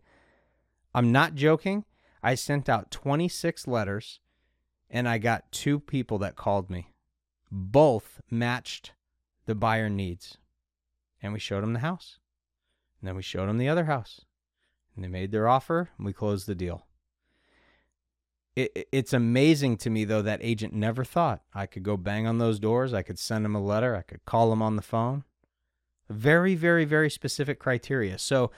I'm 0.93 1.10
not 1.10 1.36
joking. 1.36 1.86
I 2.22 2.36
sent 2.36 2.67
out 2.67 2.91
26 2.91 3.65
letters 3.65 4.19
and 4.89 5.08
I 5.08 5.19
got 5.19 5.53
two 5.53 5.79
people 5.79 6.17
that 6.17 6.36
called 6.36 6.69
me. 6.69 6.91
Both 7.50 8.19
matched 8.29 8.91
the 9.46 9.55
buyer 9.55 9.88
needs. 9.88 10.38
And 11.22 11.31
we 11.31 11.39
showed 11.39 11.63
them 11.63 11.72
the 11.72 11.79
house. 11.79 12.19
And 13.00 13.08
then 13.08 13.15
we 13.15 13.22
showed 13.22 13.48
them 13.48 13.58
the 13.58 13.69
other 13.69 13.86
house. 13.86 14.25
And 14.96 15.03
they 15.03 15.10
made 15.10 15.31
their 15.31 15.48
offer 15.48 15.89
and 15.98 16.05
we 16.05 16.13
closed 16.13 16.48
the 16.48 16.55
deal 16.55 16.86
it, 18.60 18.88
it's 18.91 19.13
amazing 19.13 19.77
to 19.77 19.89
me 19.89 20.03
though 20.03 20.22
that 20.22 20.39
agent 20.43 20.74
never 20.74 21.03
thought 21.03 21.41
I 21.53 21.65
could 21.65 21.84
go 21.84 21.98
bang 21.98 22.27
on 22.27 22.38
those 22.38 22.60
doors, 22.60 22.93
I 22.93 23.01
could 23.01 23.19
send 23.19 23.46
him 23.46 23.55
a 23.55 23.63
letter, 23.63 23.96
I 23.96 24.01
could 24.01 24.25
call 24.25 24.51
him 24.51 24.62
on 24.62 24.75
the 24.75 24.81
phone. 24.81 25.24
Very, 26.10 26.55
very, 26.55 26.86
very 26.86 27.10
specific 27.10 27.60
criteria. 27.60 28.17
So 28.17 28.51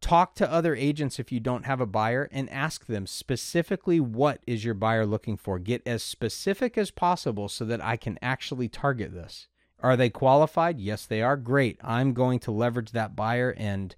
talk 0.00 0.34
to 0.36 0.50
other 0.50 0.74
agents 0.74 1.18
if 1.18 1.30
you 1.30 1.40
don't 1.40 1.66
have 1.66 1.80
a 1.80 1.86
buyer 1.86 2.28
and 2.32 2.50
ask 2.50 2.86
them 2.86 3.06
specifically 3.06 4.00
what 4.00 4.40
is 4.46 4.64
your 4.64 4.74
buyer 4.74 5.04
looking 5.04 5.36
for. 5.36 5.58
Get 5.58 5.86
as 5.86 6.02
specific 6.02 6.78
as 6.78 6.90
possible 6.90 7.48
so 7.48 7.64
that 7.66 7.84
I 7.84 7.96
can 7.96 8.18
actually 8.22 8.68
target 8.68 9.12
this. 9.12 9.48
Are 9.80 9.96
they 9.96 10.08
qualified? 10.08 10.80
Yes, 10.80 11.04
they 11.04 11.20
are. 11.20 11.36
Great. 11.36 11.78
I'm 11.82 12.14
going 12.14 12.38
to 12.40 12.50
leverage 12.50 12.92
that 12.92 13.14
buyer 13.14 13.54
and 13.58 13.94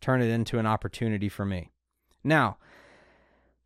turn 0.00 0.22
it 0.22 0.30
into 0.30 0.58
an 0.58 0.66
opportunity 0.66 1.28
for 1.28 1.44
me. 1.44 1.70
Now, 2.24 2.58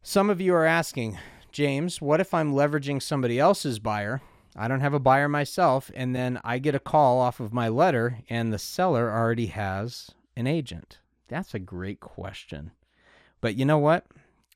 some 0.03 0.31
of 0.31 0.41
you 0.41 0.55
are 0.55 0.67
asking, 0.67 1.19
James, 1.53 2.01
what 2.01 2.21
if 2.21 2.35
I'm 2.35 2.53
leveraging 2.53 3.01
somebody 3.01 3.39
else's 3.39 3.79
buyer? 3.79 4.21
I 4.57 4.69
don't 4.69 4.81
have 4.81 4.95
a 4.95 5.01
buyer 5.01 5.29
myself, 5.29 5.91
and 5.95 6.15
then 6.15 6.41
I 6.45 6.59
get 6.59 6.75
a 6.75 6.81
call 6.81 7.19
off 7.21 7.41
of 7.41 7.53
my 7.53 7.69
letter, 7.69 8.19
and 8.29 8.53
the 8.53 8.59
seller 8.59 9.11
already 9.11 9.47
has 9.47 10.11
an 10.37 10.47
agent. 10.47 10.99
That's 11.29 11.55
a 11.55 11.59
great 11.59 12.01
question. 12.01 12.73
But 13.41 13.57
you 13.57 13.65
know 13.65 13.79
what? 13.79 14.07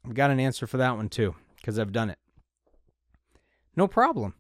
I've 0.05 0.15
got 0.15 0.31
an 0.31 0.41
answer 0.41 0.67
for 0.67 0.77
that 0.77 0.97
one 0.97 1.09
too, 1.09 1.35
because 1.57 1.79
I've 1.79 1.93
done 1.93 2.11
it. 2.11 2.19
No 3.75 3.89
problem. 3.89 4.35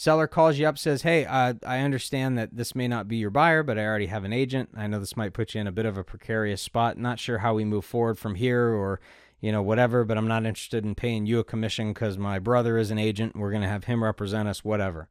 Seller 0.00 0.28
calls 0.28 0.60
you 0.60 0.68
up, 0.68 0.78
says, 0.78 1.02
Hey, 1.02 1.24
I 1.26 1.80
understand 1.80 2.38
that 2.38 2.54
this 2.54 2.76
may 2.76 2.86
not 2.86 3.08
be 3.08 3.16
your 3.16 3.30
buyer, 3.30 3.64
but 3.64 3.76
I 3.76 3.84
already 3.84 4.06
have 4.06 4.22
an 4.22 4.32
agent. 4.32 4.68
I 4.76 4.86
know 4.86 5.00
this 5.00 5.16
might 5.16 5.32
put 5.32 5.56
you 5.56 5.60
in 5.60 5.66
a 5.66 5.72
bit 5.72 5.86
of 5.86 5.98
a 5.98 6.04
precarious 6.04 6.62
spot. 6.62 6.96
Not 6.96 7.18
sure 7.18 7.38
how 7.38 7.54
we 7.54 7.64
move 7.64 7.84
forward 7.84 8.16
from 8.16 8.36
here 8.36 8.68
or, 8.68 9.00
you 9.40 9.50
know, 9.50 9.60
whatever, 9.60 10.04
but 10.04 10.16
I'm 10.16 10.28
not 10.28 10.46
interested 10.46 10.84
in 10.84 10.94
paying 10.94 11.26
you 11.26 11.40
a 11.40 11.44
commission 11.44 11.92
because 11.92 12.16
my 12.16 12.38
brother 12.38 12.78
is 12.78 12.92
an 12.92 12.98
agent. 13.00 13.34
We're 13.34 13.50
going 13.50 13.64
to 13.64 13.68
have 13.68 13.84
him 13.84 14.04
represent 14.04 14.46
us, 14.46 14.62
whatever. 14.62 15.08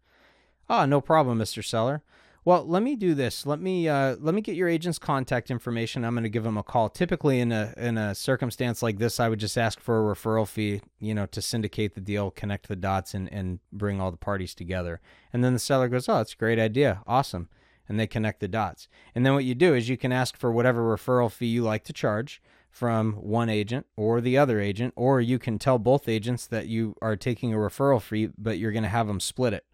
Ah, 0.70 0.84
oh, 0.84 0.86
no 0.86 1.02
problem, 1.02 1.38
Mr. 1.38 1.62
Seller. 1.62 2.02
Well, 2.48 2.66
let 2.66 2.82
me 2.82 2.96
do 2.96 3.14
this. 3.14 3.46
Let 3.46 3.60
me 3.60 3.90
uh, 3.90 4.16
let 4.22 4.34
me 4.34 4.40
get 4.40 4.56
your 4.56 4.70
agent's 4.70 4.98
contact 4.98 5.52
information. 5.52 6.06
I'm 6.06 6.14
going 6.14 6.24
to 6.24 6.30
give 6.30 6.46
them 6.46 6.58
a 6.58 6.64
call. 6.64 6.88
Typically, 6.88 7.42
in 7.42 7.52
a 7.52 7.74
in 7.76 7.98
a 7.98 8.16
circumstance 8.16 8.82
like 8.82 9.00
this, 9.00 9.20
I 9.20 9.28
would 9.28 9.42
just 9.42 9.58
ask 9.58 9.82
for 9.82 10.00
a 10.00 10.16
referral 10.16 10.48
fee, 10.48 10.80
you 10.98 11.14
know, 11.14 11.26
to 11.26 11.42
syndicate 11.42 11.94
the 11.94 12.00
deal, 12.00 12.32
connect 12.32 12.70
the 12.70 12.78
dots, 12.78 13.14
and 13.14 13.30
and 13.34 13.60
bring 13.74 14.00
all 14.00 14.12
the 14.12 14.16
parties 14.16 14.56
together. 14.56 15.02
And 15.34 15.44
then 15.44 15.52
the 15.52 15.60
seller 15.60 15.90
goes, 15.90 16.08
"Oh, 16.08 16.20
that's 16.20 16.32
a 16.32 16.38
great 16.38 16.58
idea, 16.58 17.02
awesome," 17.06 17.50
and 17.90 18.00
they 18.00 18.08
connect 18.08 18.40
the 18.40 18.48
dots. 18.48 18.88
And 19.14 19.26
then 19.26 19.34
what 19.34 19.44
you 19.44 19.54
do 19.54 19.76
is 19.76 19.90
you 19.90 19.98
can 19.98 20.14
ask 20.14 20.38
for 20.38 20.50
whatever 20.50 20.84
referral 20.84 21.30
fee 21.30 21.48
you 21.48 21.64
like 21.64 21.84
to 21.84 21.92
charge 21.92 22.42
from 22.72 23.16
one 23.16 23.50
agent 23.50 23.88
or 23.98 24.22
the 24.22 24.38
other 24.38 24.62
agent, 24.62 24.94
or 24.96 25.20
you 25.20 25.38
can 25.38 25.60
tell 25.60 25.80
both 25.80 26.08
agents 26.08 26.48
that 26.48 26.68
you 26.68 26.96
are 27.02 27.18
taking 27.18 27.54
a 27.54 27.58
referral 27.58 28.02
fee, 28.02 28.30
but 28.38 28.58
you're 28.58 28.72
going 28.72 28.84
to 28.84 28.90
have 28.90 29.08
them 29.08 29.20
split 29.20 29.52
it. 29.52 29.66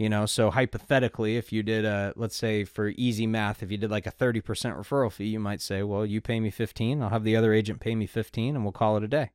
You 0.00 0.08
know, 0.08 0.24
so 0.24 0.50
hypothetically, 0.50 1.36
if 1.36 1.52
you 1.52 1.62
did 1.62 1.84
a, 1.84 2.14
let's 2.16 2.34
say 2.34 2.64
for 2.64 2.88
easy 2.88 3.26
math, 3.26 3.62
if 3.62 3.70
you 3.70 3.76
did 3.76 3.90
like 3.90 4.06
a 4.06 4.10
30% 4.10 4.40
referral 4.42 5.12
fee, 5.12 5.26
you 5.26 5.38
might 5.38 5.60
say, 5.60 5.82
well, 5.82 6.06
you 6.06 6.22
pay 6.22 6.40
me 6.40 6.48
15, 6.48 7.02
I'll 7.02 7.10
have 7.10 7.22
the 7.22 7.36
other 7.36 7.52
agent 7.52 7.80
pay 7.80 7.94
me 7.94 8.06
15 8.06 8.54
and 8.54 8.64
we'll 8.64 8.72
call 8.72 8.96
it 8.96 9.04
a 9.04 9.08
day. 9.08 9.32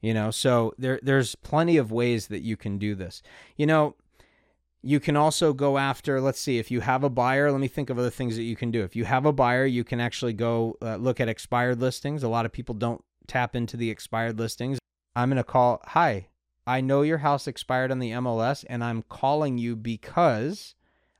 You 0.00 0.14
know, 0.14 0.30
so 0.30 0.72
there 0.78 0.98
there's 1.02 1.34
plenty 1.34 1.76
of 1.76 1.92
ways 1.92 2.28
that 2.28 2.40
you 2.40 2.56
can 2.56 2.78
do 2.78 2.94
this. 2.94 3.20
You 3.54 3.66
know, 3.66 3.96
you 4.80 4.98
can 4.98 5.14
also 5.14 5.52
go 5.52 5.76
after, 5.76 6.22
let's 6.22 6.40
see, 6.40 6.56
if 6.56 6.70
you 6.70 6.80
have 6.80 7.04
a 7.04 7.10
buyer, 7.10 7.52
let 7.52 7.60
me 7.60 7.68
think 7.68 7.90
of 7.90 7.98
other 7.98 8.08
things 8.08 8.34
that 8.36 8.44
you 8.44 8.56
can 8.56 8.70
do. 8.70 8.82
If 8.82 8.96
you 8.96 9.04
have 9.04 9.26
a 9.26 9.32
buyer, 9.32 9.66
you 9.66 9.84
can 9.84 10.00
actually 10.00 10.32
go 10.32 10.78
uh, 10.80 10.96
look 10.96 11.20
at 11.20 11.28
expired 11.28 11.82
listings. 11.82 12.22
A 12.22 12.28
lot 12.28 12.46
of 12.46 12.52
people 12.52 12.74
don't 12.74 13.04
tap 13.26 13.54
into 13.54 13.76
the 13.76 13.90
expired 13.90 14.38
listings. 14.38 14.78
I'm 15.14 15.28
going 15.28 15.36
to 15.36 15.44
call, 15.44 15.82
hi, 15.84 16.28
I 16.68 16.82
know 16.82 17.00
your 17.00 17.18
house 17.18 17.46
expired 17.46 17.90
on 17.90 17.98
the 17.98 18.10
MLS 18.10 18.62
and 18.68 18.84
I'm 18.84 19.02
calling 19.02 19.56
you 19.56 19.74
because 19.74 20.74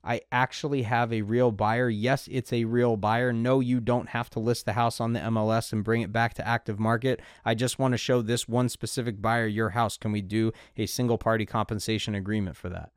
I 0.05 0.21
actually 0.31 0.83
have 0.83 1.11
a 1.11 1.23
real 1.23 1.52
buyer. 1.52 1.88
Yes, 1.88 2.28
it's 2.31 2.52
a 2.52 2.67
real 2.67 2.99
buyer. 2.99 3.33
No, 3.33 3.61
you 3.61 3.81
don't 3.81 4.11
have 4.11 4.28
to 4.31 4.40
list 4.40 4.67
the 4.67 4.75
house 4.75 5.00
on 5.00 5.14
the 5.14 5.21
MLS 5.21 5.73
and 5.73 5.83
bring 5.83 6.02
it 6.02 6.12
back 6.12 6.35
to 6.35 6.47
active 6.47 6.78
market. 6.78 7.21
I 7.47 7.55
just 7.55 7.78
want 7.78 7.93
to 7.93 7.99
show 7.99 8.21
this 8.21 8.47
one 8.47 8.69
specific 8.69 9.23
buyer 9.23 9.47
your 9.47 9.71
house. 9.71 9.97
Can 9.97 10.12
we 10.12 10.21
do 10.21 10.52
a 10.76 10.85
single 10.85 11.17
party 11.17 11.47
compensation 11.47 12.14
agreement 12.14 12.59
for 12.59 12.69
that? 12.69 12.93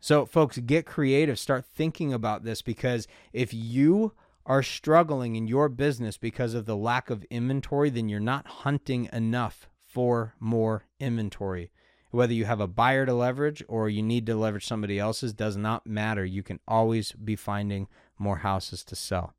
So, 0.00 0.26
folks, 0.26 0.58
get 0.58 0.84
creative. 0.84 1.38
Start 1.38 1.64
thinking 1.64 2.12
about 2.12 2.42
this 2.42 2.60
because 2.60 3.06
if 3.32 3.54
you 3.54 4.14
are 4.44 4.64
struggling 4.64 5.36
in 5.36 5.46
your 5.46 5.68
business 5.68 6.18
because 6.18 6.54
of 6.54 6.66
the 6.66 6.76
lack 6.76 7.08
of 7.08 7.22
inventory, 7.30 7.88
then 7.88 8.08
you're 8.08 8.18
not 8.18 8.48
hunting 8.48 9.08
enough 9.12 9.68
for 9.96 10.34
more 10.38 10.84
inventory. 11.00 11.70
Whether 12.10 12.34
you 12.34 12.44
have 12.44 12.60
a 12.60 12.66
buyer 12.66 13.06
to 13.06 13.14
leverage 13.14 13.64
or 13.66 13.88
you 13.88 14.02
need 14.02 14.26
to 14.26 14.36
leverage 14.36 14.66
somebody 14.66 14.98
else's 14.98 15.32
does 15.32 15.56
not 15.56 15.86
matter. 15.86 16.22
You 16.22 16.42
can 16.42 16.60
always 16.68 17.12
be 17.12 17.34
finding 17.34 17.88
more 18.18 18.36
houses 18.36 18.84
to 18.84 18.94
sell. 18.94 19.32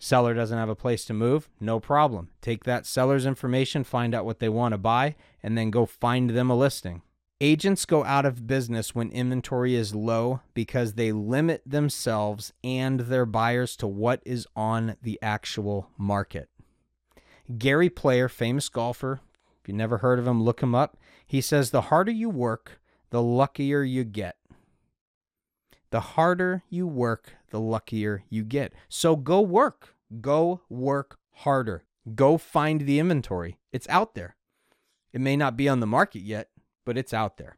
Seller 0.00 0.34
doesn't 0.34 0.58
have 0.58 0.68
a 0.68 0.74
place 0.74 1.04
to 1.04 1.14
move? 1.14 1.48
No 1.60 1.78
problem. 1.78 2.30
Take 2.40 2.64
that 2.64 2.84
seller's 2.84 3.26
information, 3.26 3.84
find 3.84 4.12
out 4.12 4.24
what 4.24 4.40
they 4.40 4.48
want 4.48 4.72
to 4.72 4.78
buy, 4.78 5.14
and 5.40 5.56
then 5.56 5.70
go 5.70 5.86
find 5.86 6.30
them 6.30 6.50
a 6.50 6.56
listing. 6.56 7.02
Agents 7.40 7.84
go 7.84 8.02
out 8.02 8.26
of 8.26 8.48
business 8.48 8.96
when 8.96 9.08
inventory 9.12 9.76
is 9.76 9.94
low 9.94 10.40
because 10.52 10.94
they 10.94 11.12
limit 11.12 11.62
themselves 11.64 12.52
and 12.64 12.98
their 12.98 13.24
buyers 13.24 13.76
to 13.76 13.86
what 13.86 14.20
is 14.26 14.48
on 14.56 14.96
the 15.00 15.20
actual 15.22 15.90
market. 15.96 16.48
Gary 17.56 17.88
Player, 17.88 18.28
famous 18.28 18.68
golfer, 18.68 19.20
if 19.62 19.68
you 19.68 19.74
never 19.74 19.98
heard 19.98 20.18
of 20.18 20.26
him, 20.26 20.42
look 20.42 20.60
him 20.60 20.74
up. 20.74 20.96
He 21.24 21.40
says 21.40 21.70
the 21.70 21.82
harder 21.82 22.10
you 22.10 22.28
work, 22.28 22.80
the 23.10 23.22
luckier 23.22 23.82
you 23.82 24.02
get. 24.02 24.36
The 25.90 26.00
harder 26.00 26.64
you 26.68 26.86
work, 26.86 27.34
the 27.50 27.60
luckier 27.60 28.24
you 28.28 28.42
get. 28.42 28.72
So 28.88 29.14
go 29.14 29.40
work. 29.40 29.94
Go 30.20 30.62
work 30.68 31.18
harder. 31.30 31.84
Go 32.14 32.38
find 32.38 32.80
the 32.80 32.98
inventory. 32.98 33.58
It's 33.70 33.88
out 33.88 34.14
there. 34.14 34.36
It 35.12 35.20
may 35.20 35.36
not 35.36 35.56
be 35.56 35.68
on 35.68 35.80
the 35.80 35.86
market 35.86 36.22
yet, 36.22 36.48
but 36.84 36.98
it's 36.98 37.14
out 37.14 37.36
there. 37.36 37.56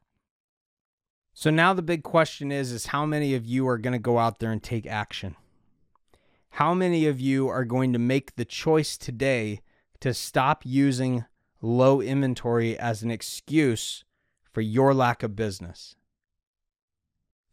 So 1.32 1.50
now 1.50 1.72
the 1.72 1.82
big 1.82 2.02
question 2.02 2.52
is 2.52 2.70
is 2.70 2.86
how 2.86 3.06
many 3.06 3.34
of 3.34 3.46
you 3.46 3.66
are 3.66 3.78
going 3.78 3.92
to 3.92 3.98
go 3.98 4.18
out 4.18 4.40
there 4.40 4.52
and 4.52 4.62
take 4.62 4.86
action? 4.86 5.36
How 6.50 6.74
many 6.74 7.06
of 7.06 7.18
you 7.18 7.48
are 7.48 7.64
going 7.64 7.92
to 7.92 7.98
make 7.98 8.36
the 8.36 8.44
choice 8.44 8.96
today 8.98 9.62
to 10.00 10.12
stop 10.12 10.62
using 10.64 11.24
low 11.64 12.00
inventory 12.00 12.78
as 12.78 13.02
an 13.02 13.10
excuse 13.10 14.04
for 14.52 14.60
your 14.60 14.94
lack 14.94 15.22
of 15.22 15.34
business. 15.34 15.96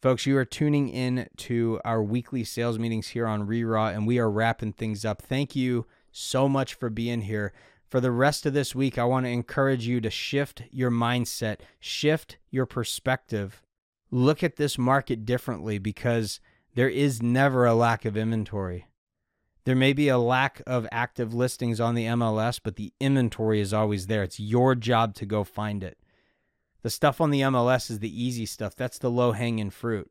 Folks, 0.02 0.26
you 0.26 0.36
are 0.38 0.46
tuning 0.46 0.90
in 0.90 1.28
to 1.38 1.80
our 1.86 2.04
weekly 2.04 2.44
sales 2.44 2.78
meetings 2.78 3.10
here 3.10 3.28
on 3.28 3.48
ReRaw, 3.48 3.96
and 3.96 4.06
we 4.06 4.20
are 4.20 4.30
wrapping 4.30 4.74
things 4.74 5.06
up. 5.06 5.22
Thank 5.22 5.56
you 5.56 5.86
so 6.12 6.50
much 6.50 6.74
for 6.74 6.90
being 6.90 7.22
here. 7.22 7.54
For 7.88 8.00
the 8.00 8.12
rest 8.12 8.46
of 8.46 8.54
this 8.54 8.74
week, 8.74 8.98
I 8.98 9.04
want 9.04 9.26
to 9.26 9.32
encourage 9.32 9.86
you 9.86 10.02
to 10.02 10.10
shift 10.10 10.64
your 10.72 10.92
mindset, 10.92 11.60
shift 11.80 12.38
your 12.50 12.66
perspective, 12.66 13.62
look 14.10 14.44
at 14.44 14.56
this 14.56 14.78
market 14.78 15.26
differently 15.26 15.78
because 15.78 16.40
there 16.74 16.90
is 16.90 17.22
never 17.22 17.66
a 17.66 17.76
lack 17.76 18.06
of 18.06 18.18
inventory. 18.18 18.88
There 19.64 19.76
may 19.76 19.94
be 19.94 20.08
a 20.08 20.18
lack 20.18 20.62
of 20.66 20.88
active 20.92 21.34
listings 21.34 21.80
on 21.80 21.94
the 21.94 22.06
MLS, 22.06 22.60
but 22.62 22.78
the 22.78 22.94
inventory 23.00 23.62
is 23.62 23.74
always 23.74 24.08
there. 24.08 24.24
It's 24.24 24.40
your 24.40 24.74
job 24.74 25.14
to 25.16 25.26
go 25.26 25.44
find 25.44 25.84
it. 25.84 25.98
The 26.82 26.90
stuff 26.90 27.22
on 27.22 27.30
the 27.30 27.42
MLS 27.42 27.92
is 27.92 28.00
the 28.00 28.24
easy 28.24 28.48
stuff. 28.48 28.76
That's 28.76 28.98
the 28.98 29.12
low-hanging 29.12 29.70
fruit. 29.70 30.10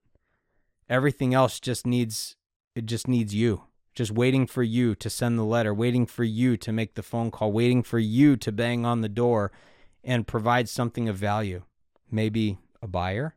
Everything 0.89 1.35
else 1.35 1.59
just 1.59 1.87
needs 1.87 2.37
it 2.77 2.87
just 2.87 3.09
needs 3.09 3.35
you. 3.35 3.65
Just 3.95 4.13
waiting 4.13 4.47
for 4.47 4.63
you 4.63 4.95
to 4.95 5.11
send 5.11 5.37
the 5.37 5.45
letter, 5.45 5.75
waiting 5.75 6.07
for 6.07 6.23
you 6.23 6.57
to 6.59 6.73
make 6.73 6.95
the 6.95 7.03
phone 7.03 7.33
call, 7.33 7.51
waiting 7.51 7.83
for 7.83 7.99
you 7.99 8.37
to 8.37 8.53
bang 8.53 8.87
on 8.87 9.01
the 9.01 9.09
door 9.09 9.51
and 10.05 10.27
provide 10.27 10.69
something 10.69 11.09
of 11.09 11.17
value. 11.17 11.63
Maybe 12.11 12.59
a 12.81 12.87
buyer. 12.87 13.35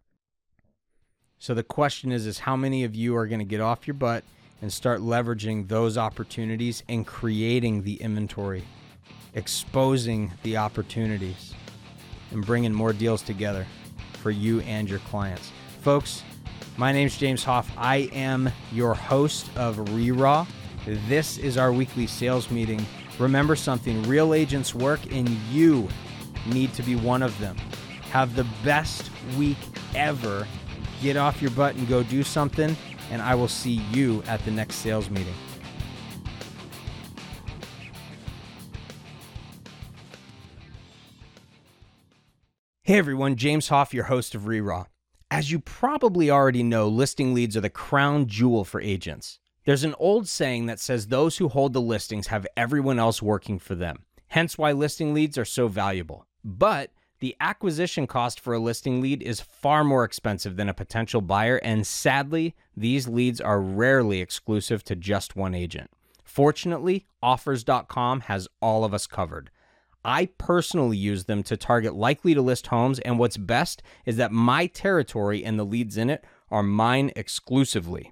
So 1.39 1.53
the 1.55 1.63
question 1.63 2.11
is 2.11 2.27
is 2.27 2.39
how 2.39 2.55
many 2.55 2.83
of 2.83 2.95
you 2.95 3.15
are 3.15 3.27
going 3.27 3.39
to 3.39 3.45
get 3.45 3.59
off 3.59 3.87
your 3.87 3.95
butt 3.95 4.23
and 4.63 4.71
start 4.71 5.01
leveraging 5.01 5.67
those 5.67 5.97
opportunities 5.97 6.83
and 6.87 7.05
creating 7.05 7.83
the 7.83 7.95
inventory, 7.95 8.63
exposing 9.33 10.31
the 10.43 10.55
opportunities, 10.55 11.53
and 12.31 12.45
bringing 12.45 12.71
more 12.71 12.93
deals 12.93 13.21
together 13.21 13.67
for 14.21 14.31
you 14.31 14.61
and 14.61 14.89
your 14.89 14.99
clients. 14.99 15.51
Folks, 15.81 16.23
my 16.77 16.93
name's 16.93 17.17
James 17.17 17.43
Hoff. 17.43 17.69
I 17.77 18.09
am 18.13 18.49
your 18.71 18.93
host 18.93 19.49
of 19.57 19.75
ReRaw. 19.75 20.47
This 21.09 21.37
is 21.37 21.57
our 21.57 21.73
weekly 21.73 22.07
sales 22.07 22.49
meeting. 22.49 22.85
Remember 23.19 23.57
something 23.57 24.01
real 24.03 24.33
agents 24.33 24.73
work, 24.73 25.01
and 25.11 25.27
you 25.51 25.89
need 26.45 26.73
to 26.75 26.83
be 26.83 26.95
one 26.95 27.21
of 27.21 27.37
them. 27.37 27.57
Have 28.11 28.33
the 28.37 28.47
best 28.63 29.11
week 29.37 29.57
ever. 29.93 30.47
Get 31.01 31.17
off 31.17 31.41
your 31.41 31.51
butt 31.51 31.75
and 31.75 31.85
go 31.85 32.01
do 32.01 32.23
something 32.23 32.77
and 33.13 33.21
I 33.21 33.35
will 33.35 33.47
see 33.47 33.79
you 33.91 34.23
at 34.25 34.43
the 34.43 34.49
next 34.49 34.77
sales 34.77 35.07
meeting. 35.11 35.35
Hey 42.81 42.97
everyone, 42.97 43.35
James 43.35 43.67
Hoff, 43.67 43.93
your 43.93 44.05
host 44.05 44.33
of 44.33 44.41
ReRaw. 44.41 44.87
As 45.29 45.51
you 45.51 45.59
probably 45.59 46.31
already 46.31 46.63
know, 46.63 46.87
listing 46.87 47.35
leads 47.35 47.55
are 47.55 47.61
the 47.61 47.69
crown 47.69 48.25
jewel 48.25 48.65
for 48.65 48.81
agents. 48.81 49.37
There's 49.63 49.83
an 49.83 49.93
old 49.99 50.27
saying 50.27 50.65
that 50.65 50.79
says 50.79 51.07
those 51.07 51.37
who 51.37 51.49
hold 51.49 51.73
the 51.73 51.81
listings 51.81 52.27
have 52.27 52.47
everyone 52.57 52.97
else 52.97 53.21
working 53.21 53.59
for 53.59 53.75
them, 53.75 54.05
hence 54.29 54.57
why 54.57 54.71
listing 54.71 55.13
leads 55.13 55.37
are 55.37 55.45
so 55.45 55.67
valuable. 55.67 56.25
But 56.43 56.89
the 57.23 57.37
acquisition 57.39 58.05
cost 58.05 58.37
for 58.37 58.53
a 58.53 58.59
listing 58.59 58.99
lead 58.99 59.23
is 59.23 59.39
far 59.39 59.85
more 59.85 60.03
expensive 60.03 60.57
than 60.57 60.67
a 60.67 60.73
potential 60.73 61.21
buyer, 61.21 61.55
and 61.63 61.87
sadly, 61.87 62.53
these 62.75 63.07
leads 63.07 63.39
are 63.39 63.61
rarely 63.61 64.19
exclusive 64.19 64.83
to 64.83 64.93
just 64.93 65.33
one 65.33 65.55
agent. 65.55 65.89
Fortunately, 66.21 67.05
offrs.com 67.23 68.19
has 68.19 68.49
all 68.61 68.83
of 68.83 68.93
us 68.93 69.07
covered. 69.07 69.49
I 70.03 70.25
personally 70.37 70.97
use 70.97 71.23
them 71.23 71.43
to 71.43 71.55
target 71.55 71.95
likely 71.95 72.33
to 72.33 72.41
list 72.41 72.67
homes, 72.67 72.99
and 72.99 73.17
what's 73.17 73.37
best 73.37 73.81
is 74.05 74.17
that 74.17 74.33
my 74.33 74.67
territory 74.67 75.45
and 75.45 75.57
the 75.57 75.63
leads 75.63 75.95
in 75.95 76.09
it 76.09 76.25
are 76.51 76.61
mine 76.61 77.09
exclusively. 77.15 78.11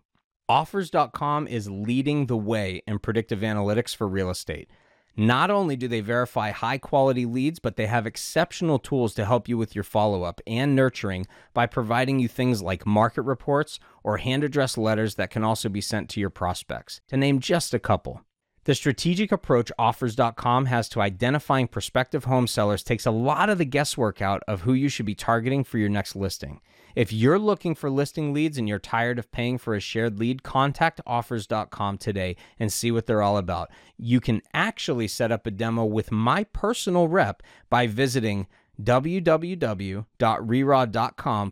Offrs.com 0.50 1.50
is 1.50 1.70
leading 1.70 2.28
the 2.28 2.38
way 2.38 2.82
in 2.88 2.98
predictive 3.00 3.40
analytics 3.40 3.94
for 3.94 4.08
real 4.08 4.30
estate. 4.30 4.70
Not 5.18 5.52
only 5.52 5.76
do 5.76 5.88
they 5.88 6.00
verify 6.00 6.52
high 6.52 6.78
quality 6.78 7.26
leads, 7.26 7.60
but 7.60 7.76
they 7.76 7.88
have 7.88 8.08
exceptional 8.08 8.80
tools 8.80 9.14
to 9.16 9.26
help 9.26 9.50
you 9.50 9.58
with 9.58 9.76
your 9.76 9.84
follow 9.84 10.24
up 10.24 10.40
and 10.48 10.76
nurturing 10.76 11.28
by 11.54 11.66
providing 11.66 12.20
you 12.20 12.28
things 12.28 12.62
like 12.62 12.86
market 12.86 13.24
reports 13.24 13.80
or 14.04 14.18
hand 14.18 14.44
addressed 14.44 14.78
letters 14.78 15.16
that 15.16 15.30
can 15.30 15.44
also 15.44 15.68
be 15.68 15.82
sent 15.82 16.10
to 16.10 16.20
your 16.20 16.30
prospects, 16.30 17.02
to 17.10 17.18
name 17.18 17.40
just 17.40 17.74
a 17.74 17.80
couple. 17.80 18.22
The 18.64 18.76
strategic 18.76 19.32
approach 19.32 19.72
offrs.com 19.80 20.68
has 20.68 20.88
to 20.90 21.02
identifying 21.02 21.68
prospective 21.68 22.26
home 22.26 22.46
sellers 22.46 22.84
takes 22.84 23.08
a 23.08 23.12
lot 23.12 23.50
of 23.50 23.58
the 23.58 23.66
guesswork 23.66 24.22
out 24.22 24.44
of 24.48 24.62
who 24.62 24.74
you 24.74 24.88
should 24.88 25.08
be 25.08 25.16
targeting 25.16 25.64
for 25.64 25.80
your 25.80 25.90
next 25.90 26.16
listing. 26.16 26.62
If 26.96 27.12
you're 27.12 27.40
looking 27.40 27.74
for 27.74 27.90
listing 27.90 28.34
leads 28.34 28.60
and 28.60 28.70
you're 28.70 28.78
tired 28.78 29.18
of 29.18 29.32
paying 29.32 29.58
for 29.58 29.74
a 29.74 29.80
shared 29.80 30.20
lead, 30.20 30.44
contact 30.44 31.02
offrs.com 31.08 31.98
today 31.98 32.36
and 32.60 32.72
see 32.72 32.92
what 32.92 33.08
they're 33.08 33.24
all 33.24 33.38
about. 33.38 33.72
You 33.98 34.20
can 34.20 34.44
actually 34.54 35.08
set 35.08 35.32
up 35.32 35.48
a 35.48 35.52
demo 35.52 35.86
with 35.86 36.12
my 36.12 36.44
personal 36.44 37.08
rep 37.08 37.42
by 37.70 37.88
visiting 37.88 38.46
www.reraw.com 38.82 40.04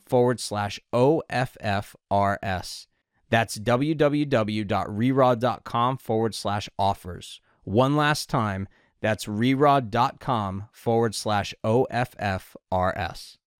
forward 0.06 0.39
slash 0.39 0.80
OFFRS. 0.94 2.86
That's 3.30 3.58
www.reraw.com 3.58 5.98
forward 5.98 6.36
slash 6.36 6.70
offers. 6.78 7.42
One 7.64 7.96
last 7.96 8.30
time, 8.30 8.68
that's 9.02 9.26
reraw.com 9.26 10.66
forward 10.72 11.16
slash 11.16 11.56
OFFRS. 11.64 13.38